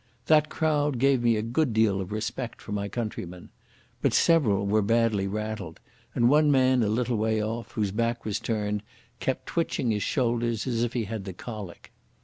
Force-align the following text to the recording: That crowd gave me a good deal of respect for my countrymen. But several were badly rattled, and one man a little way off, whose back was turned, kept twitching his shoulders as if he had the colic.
That 0.25 0.49
crowd 0.49 0.97
gave 0.97 1.21
me 1.21 1.35
a 1.35 1.43
good 1.43 1.73
deal 1.73 2.01
of 2.01 2.11
respect 2.11 2.59
for 2.59 2.71
my 2.71 2.87
countrymen. 2.87 3.49
But 4.01 4.15
several 4.15 4.65
were 4.65 4.81
badly 4.81 5.27
rattled, 5.27 5.79
and 6.15 6.27
one 6.27 6.49
man 6.51 6.81
a 6.81 6.87
little 6.87 7.17
way 7.17 7.39
off, 7.39 7.73
whose 7.73 7.91
back 7.91 8.25
was 8.25 8.39
turned, 8.39 8.81
kept 9.19 9.45
twitching 9.45 9.91
his 9.91 10.01
shoulders 10.01 10.65
as 10.65 10.81
if 10.81 10.93
he 10.93 11.03
had 11.03 11.25
the 11.25 11.33
colic. 11.33 11.91